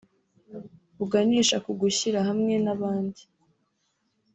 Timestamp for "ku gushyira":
1.65-2.19